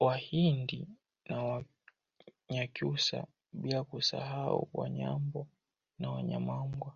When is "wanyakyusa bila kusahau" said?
2.48-4.68